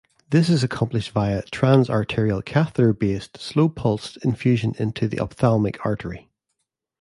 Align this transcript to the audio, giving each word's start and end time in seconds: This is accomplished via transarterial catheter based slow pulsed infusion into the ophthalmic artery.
This 0.31 0.49
is 0.49 0.63
accomplished 0.63 1.11
via 1.11 1.43
transarterial 1.43 2.43
catheter 2.43 2.91
based 2.91 3.37
slow 3.39 3.69
pulsed 3.69 4.17
infusion 4.25 4.73
into 4.79 5.07
the 5.07 5.19
ophthalmic 5.19 5.77
artery. 5.85 6.27